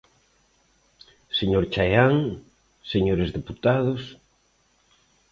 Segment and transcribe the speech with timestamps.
[1.39, 2.15] Señor Chaián,
[2.91, 4.01] señores deputados.